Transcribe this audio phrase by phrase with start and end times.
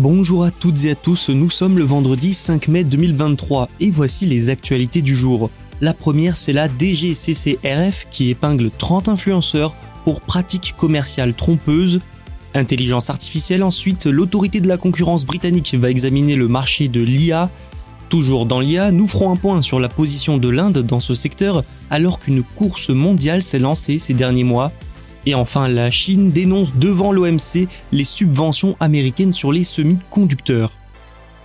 [0.00, 4.26] Bonjour à toutes et à tous, nous sommes le vendredi 5 mai 2023 et voici
[4.26, 5.50] les actualités du jour.
[5.80, 12.00] La première, c'est la DGCCRF qui épingle 30 influenceurs pour pratiques commerciales trompeuses.
[12.54, 17.48] Intelligence artificielle ensuite, l'autorité de la concurrence britannique va examiner le marché de l'IA.
[18.08, 21.62] Toujours dans l'IA, nous ferons un point sur la position de l'Inde dans ce secteur
[21.88, 24.72] alors qu'une course mondiale s'est lancée ces derniers mois.
[25.26, 30.72] Et enfin, la Chine dénonce devant l'OMC les subventions américaines sur les semi-conducteurs.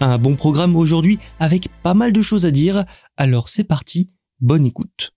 [0.00, 2.84] Un bon programme aujourd'hui avec pas mal de choses à dire,
[3.16, 4.10] alors c'est parti,
[4.40, 5.12] bonne écoute.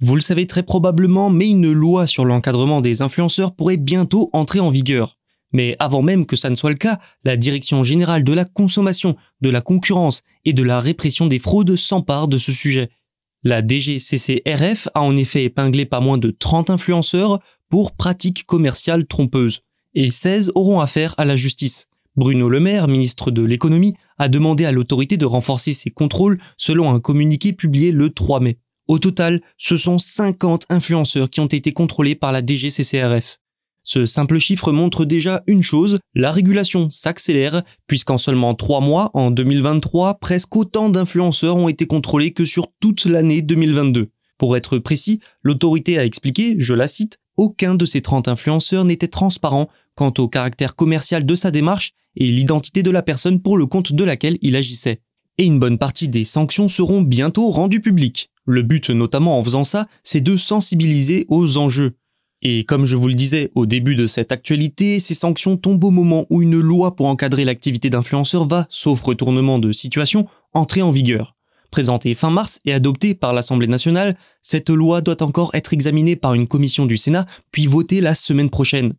[0.00, 4.60] Vous le savez très probablement, mais une loi sur l'encadrement des influenceurs pourrait bientôt entrer
[4.60, 5.16] en vigueur.
[5.52, 9.16] Mais avant même que ça ne soit le cas, la Direction générale de la consommation,
[9.40, 12.90] de la concurrence et de la répression des fraudes s'empare de ce sujet.
[13.44, 19.62] La DGCCRF a en effet épinglé pas moins de 30 influenceurs pour pratiques commerciales trompeuses,
[19.94, 21.86] et 16 auront affaire à la justice.
[22.16, 26.92] Bruno Le Maire, ministre de l'économie, a demandé à l'autorité de renforcer ses contrôles selon
[26.92, 28.58] un communiqué publié le 3 mai.
[28.88, 33.38] Au total, ce sont 50 influenceurs qui ont été contrôlés par la DGCCRF.
[33.84, 39.30] Ce simple chiffre montre déjà une chose, la régulation s'accélère, puisqu'en seulement 3 mois, en
[39.30, 44.10] 2023, presque autant d'influenceurs ont été contrôlés que sur toute l'année 2022.
[44.36, 49.08] Pour être précis, l'autorité a expliqué, je la cite, aucun de ces 30 influenceurs n'était
[49.08, 53.66] transparent quant au caractère commercial de sa démarche et l'identité de la personne pour le
[53.66, 55.00] compte de laquelle il agissait.
[55.38, 58.30] Et une bonne partie des sanctions seront bientôt rendues publiques.
[58.44, 61.94] Le but notamment en faisant ça, c'est de sensibiliser aux enjeux.
[62.42, 65.90] Et comme je vous le disais au début de cette actualité, ces sanctions tombent au
[65.90, 70.92] moment où une loi pour encadrer l'activité d'influenceur va, sauf retournement de situation, entrer en
[70.92, 71.34] vigueur.
[71.70, 76.34] Présentée fin mars et adoptée par l'Assemblée nationale, cette loi doit encore être examinée par
[76.34, 78.92] une commission du Sénat, puis votée la semaine prochaine.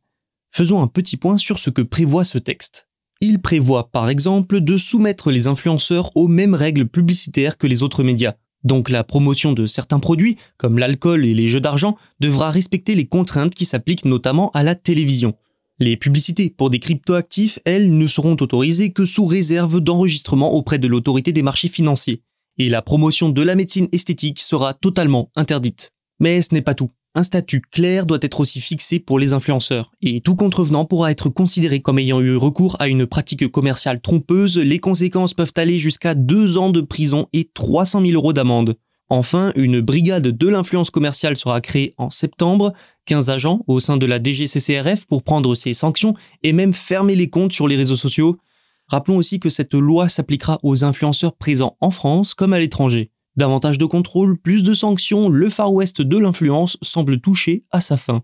[0.51, 2.87] Faisons un petit point sur ce que prévoit ce texte.
[3.21, 8.03] Il prévoit par exemple de soumettre les influenceurs aux mêmes règles publicitaires que les autres
[8.03, 8.35] médias.
[8.63, 13.05] Donc la promotion de certains produits, comme l'alcool et les jeux d'argent, devra respecter les
[13.05, 15.35] contraintes qui s'appliquent notamment à la télévision.
[15.79, 20.87] Les publicités pour des cryptoactifs, elles, ne seront autorisées que sous réserve d'enregistrement auprès de
[20.87, 22.21] l'autorité des marchés financiers.
[22.57, 25.93] Et la promotion de la médecine esthétique sera totalement interdite.
[26.19, 26.91] Mais ce n'est pas tout.
[27.15, 31.29] Un statut clair doit être aussi fixé pour les influenceurs, et tout contrevenant pourra être
[31.29, 36.13] considéré comme ayant eu recours à une pratique commerciale trompeuse, les conséquences peuvent aller jusqu'à
[36.13, 38.77] deux ans de prison et 300 000 euros d'amende.
[39.09, 42.73] Enfin, une brigade de l'influence commerciale sera créée en septembre,
[43.05, 47.31] 15 agents au sein de la DGCCRF pour prendre ces sanctions et même fermer les
[47.31, 48.37] comptes sur les réseaux sociaux.
[48.85, 53.09] Rappelons aussi que cette loi s'appliquera aux influenceurs présents en France comme à l'étranger.
[53.35, 57.95] Davantage de contrôle, plus de sanctions, le Far West de l'influence semble toucher à sa
[57.95, 58.23] fin.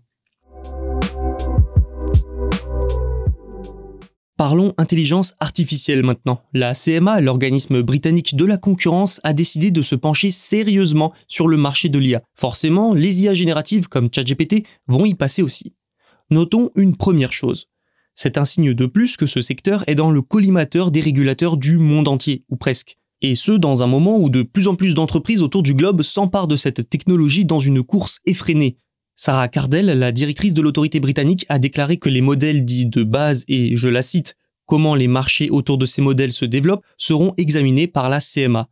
[4.36, 6.42] Parlons intelligence artificielle maintenant.
[6.52, 11.56] La CMA, l'organisme britannique de la concurrence, a décidé de se pencher sérieusement sur le
[11.56, 12.22] marché de l'IA.
[12.34, 15.72] Forcément, les IA génératives comme ChatGPT vont y passer aussi.
[16.30, 17.68] Notons une première chose.
[18.14, 21.78] C'est un signe de plus que ce secteur est dans le collimateur des régulateurs du
[21.78, 22.98] monde entier, ou presque.
[23.22, 26.48] Et ce, dans un moment où de plus en plus d'entreprises autour du globe s'emparent
[26.48, 28.76] de cette technologie dans une course effrénée.
[29.14, 33.44] Sarah Cardell, la directrice de l'autorité britannique, a déclaré que les modèles dits de base
[33.48, 34.36] et, je la cite,
[34.66, 38.68] comment les marchés autour de ces modèles se développent seront examinés par la CMA.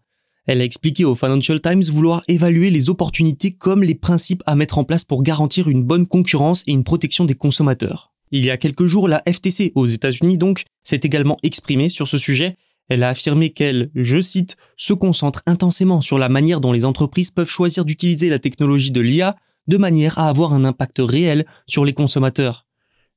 [0.47, 4.77] Elle a expliqué au Financial Times vouloir évaluer les opportunités comme les principes à mettre
[4.77, 8.13] en place pour garantir une bonne concurrence et une protection des consommateurs.
[8.31, 12.19] Il y a quelques jours, la FTC aux États-Unis donc s'est également exprimée sur ce
[12.19, 12.57] sujet
[12.89, 17.31] elle a affirmé qu'elle, je cite, se concentre intensément sur la manière dont les entreprises
[17.31, 19.37] peuvent choisir d'utiliser la technologie de l'IA
[19.67, 22.67] de manière à avoir un impact réel sur les consommateurs.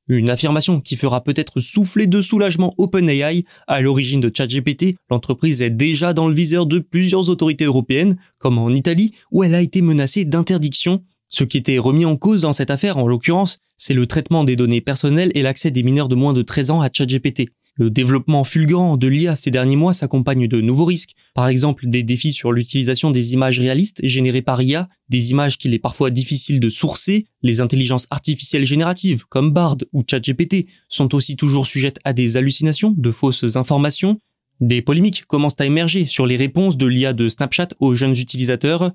[0.08, 4.96] Une affirmation qui fera peut-être souffler de soulagement OpenAI à l'origine de ChatGPT.
[5.10, 9.54] L'entreprise est déjà dans le viseur de plusieurs autorités européennes, comme en Italie, où elle
[9.54, 11.02] a été menacée d'interdiction.
[11.28, 14.56] Ce qui était remis en cause dans cette affaire, en l'occurrence, c'est le traitement des
[14.56, 17.50] données personnelles et l'accès des mineurs de moins de 13 ans à ChatGPT.
[17.78, 22.02] Le développement fulgurant de l'IA ces derniers mois s'accompagne de nouveaux risques, par exemple des
[22.02, 26.58] défis sur l'utilisation des images réalistes générées par IA, des images qu'il est parfois difficile
[26.58, 32.12] de sourcer, les intelligences artificielles génératives comme Bard ou ChatGPT sont aussi toujours sujettes à
[32.12, 34.18] des hallucinations, de fausses informations,
[34.60, 38.90] des polémiques commencent à émerger sur les réponses de l'IA de Snapchat aux jeunes utilisateurs,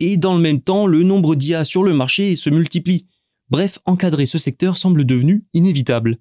[0.00, 3.06] et dans le même temps, le nombre d'IA sur le marché se multiplie.
[3.48, 6.18] Bref, encadrer ce secteur semble devenu inévitable.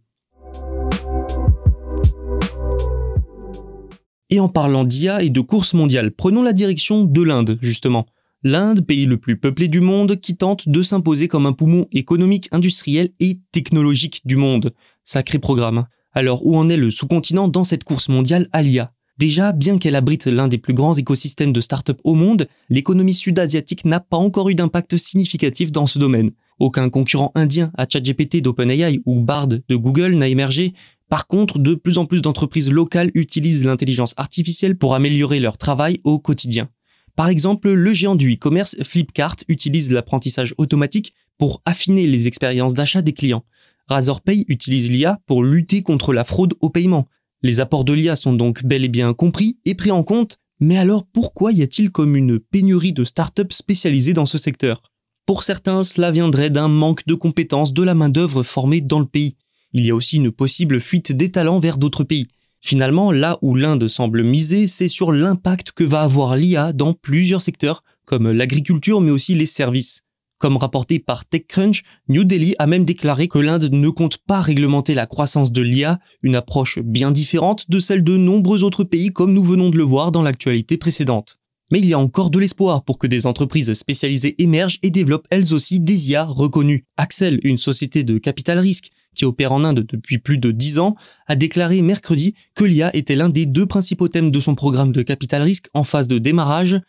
[4.30, 8.06] Et en parlant d'IA et de course mondiale, prenons la direction de l'Inde, justement.
[8.44, 12.50] L'Inde, pays le plus peuplé du monde, qui tente de s'imposer comme un poumon économique,
[12.52, 14.74] industriel et technologique du monde.
[15.04, 15.86] Sacré programme.
[16.14, 19.96] Alors où en est le sous-continent dans cette course mondiale à l'IA Déjà, bien qu'elle
[19.96, 24.50] abrite l'un des plus grands écosystèmes de start-up au monde, l'économie sud-asiatique n'a pas encore
[24.50, 26.32] eu d'impact significatif dans ce domaine.
[26.60, 30.74] Aucun concurrent indien à ChatGPT d'OpenAI ou Bard de Google n'a émergé,
[31.14, 36.00] par contre, de plus en plus d'entreprises locales utilisent l'intelligence artificielle pour améliorer leur travail
[36.04, 36.70] au quotidien.
[37.16, 43.04] Par exemple, le géant du e-commerce Flipkart utilise l'apprentissage automatique pour affiner les expériences d'achat
[43.04, 43.46] des clients.
[43.90, 47.08] Razorpay utilise l'IA pour lutter contre la fraude au paiement.
[47.44, 50.80] Les apports de l'IA sont donc bel et bien compris et pris en compte, mais
[50.80, 54.82] alors pourquoi y a-t-il comme une pénurie de startups spécialisées dans ce secteur?
[55.28, 59.36] Pour certains, cela viendrait d'un manque de compétences de la main-d'œuvre formée dans le pays
[59.74, 62.28] il y a aussi une possible fuite des talents vers d'autres pays.
[62.62, 67.42] Finalement, là où l'Inde semble miser, c'est sur l'impact que va avoir l'IA dans plusieurs
[67.42, 70.02] secteurs, comme l'agriculture mais aussi les services.
[70.38, 74.94] Comme rapporté par TechCrunch, New Delhi a même déclaré que l'Inde ne compte pas réglementer
[74.94, 79.34] la croissance de l'IA, une approche bien différente de celle de nombreux autres pays comme
[79.34, 81.40] nous venons de le voir dans l'actualité précédente.
[81.72, 85.28] Mais il y a encore de l'espoir pour que des entreprises spécialisées émergent et développent
[85.30, 86.86] elles aussi des IA reconnues.
[86.98, 90.96] Axel, une société de capital risque, qui opère en Inde depuis plus de 10 ans,
[91.28, 95.02] a déclaré mercredi que l'IA était l'un des deux principaux thèmes de son programme de
[95.02, 96.80] capital risque en phase de démarrage.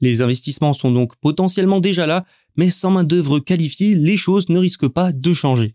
[0.00, 2.24] Les investissements sont donc potentiellement déjà là,
[2.56, 5.74] mais sans main-d'œuvre qualifiée, les choses ne risquent pas de changer.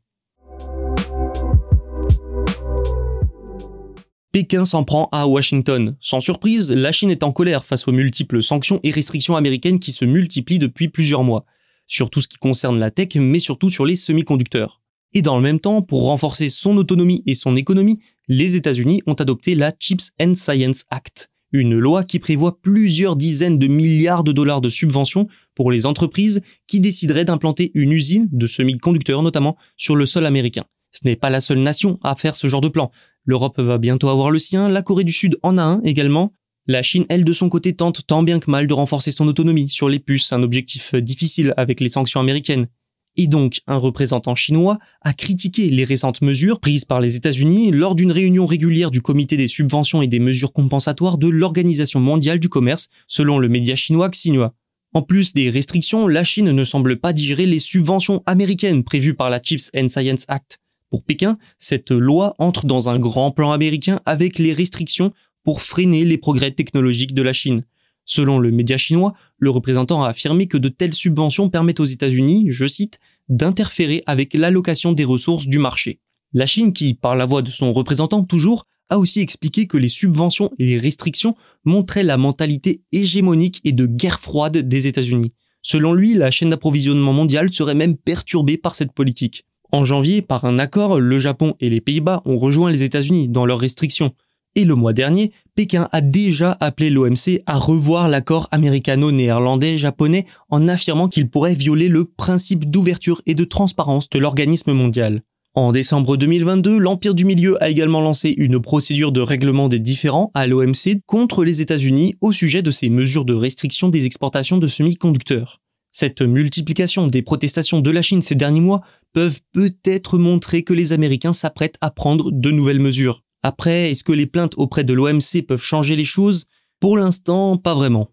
[4.38, 5.96] Pékin s'en prend à Washington.
[6.00, 9.92] Sans surprise, la Chine est en colère face aux multiples sanctions et restrictions américaines qui
[9.92, 11.46] se multiplient depuis plusieurs mois,
[11.88, 14.77] sur tout ce qui concerne la tech, mais surtout sur les semi-conducteurs.
[15.14, 19.14] Et dans le même temps, pour renforcer son autonomie et son économie, les États-Unis ont
[19.14, 24.32] adopté la Chips and Science Act, une loi qui prévoit plusieurs dizaines de milliards de
[24.32, 29.96] dollars de subventions pour les entreprises qui décideraient d'implanter une usine de semi-conducteurs notamment sur
[29.96, 30.66] le sol américain.
[30.92, 32.92] Ce n'est pas la seule nation à faire ce genre de plan.
[33.24, 36.34] L'Europe va bientôt avoir le sien, la Corée du Sud en a un également.
[36.66, 39.70] La Chine, elle, de son côté, tente tant bien que mal de renforcer son autonomie
[39.70, 42.68] sur les puces, un objectif difficile avec les sanctions américaines
[43.18, 47.96] et donc un représentant chinois, a critiqué les récentes mesures prises par les États-Unis lors
[47.96, 52.50] d'une réunion régulière du comité des subventions et des mesures compensatoires de l'Organisation mondiale du
[52.50, 54.54] commerce, selon le média chinois Xinhua.
[54.94, 59.30] En plus des restrictions, la Chine ne semble pas digérer les subventions américaines prévues par
[59.30, 60.60] la Chips and Science Act.
[60.90, 65.12] Pour Pékin, cette loi entre dans un grand plan américain avec les restrictions
[65.44, 67.64] pour freiner les progrès technologiques de la Chine.
[68.08, 72.48] Selon le média chinois, le représentant a affirmé que de telles subventions permettent aux États-Unis,
[72.50, 73.00] je cite,
[73.30, 76.00] d'interférer avec l'allocation des ressources du marché.
[76.34, 79.90] La Chine, qui, par la voix de son représentant toujours, a aussi expliqué que les
[79.90, 81.36] subventions et les restrictions
[81.66, 85.34] montraient la mentalité hégémonique et de guerre froide des États-Unis.
[85.62, 89.46] Selon lui, la chaîne d'approvisionnement mondiale serait même perturbée par cette politique.
[89.74, 93.46] En janvier, par un accord, le Japon et les Pays-Bas ont rejoint les États-Unis dans
[93.46, 94.14] leurs restrictions.
[94.58, 101.08] Et le mois dernier, Pékin a déjà appelé l'OMC à revoir l'accord américano-néerlandais-japonais en affirmant
[101.08, 105.22] qu'il pourrait violer le principe d'ouverture et de transparence de l'organisme mondial.
[105.54, 110.32] En décembre 2022, l'Empire du Milieu a également lancé une procédure de règlement des différends
[110.34, 114.66] à l'OMC contre les États-Unis au sujet de ces mesures de restriction des exportations de
[114.66, 115.62] semi-conducteurs.
[115.92, 118.82] Cette multiplication des protestations de la Chine ces derniers mois
[119.14, 123.22] peuvent peut-être montrer que les Américains s'apprêtent à prendre de nouvelles mesures.
[123.48, 126.48] Après, est-ce que les plaintes auprès de l'OMC peuvent changer les choses?
[126.82, 128.12] Pour l'instant, pas vraiment.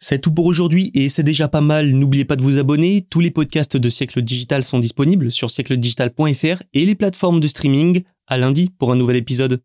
[0.00, 1.92] C'est tout pour aujourd'hui et c'est déjà pas mal.
[1.92, 3.06] N'oubliez pas de vous abonner.
[3.08, 8.02] Tous les podcasts de Siècle Digital sont disponibles sur siècledigital.fr et les plateformes de streaming.
[8.26, 9.62] À lundi pour un nouvel épisode.